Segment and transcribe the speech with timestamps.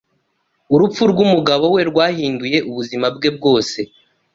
[0.73, 3.79] Urupfu rw'umugabo we rwahinduye ubuzima bwe rwose.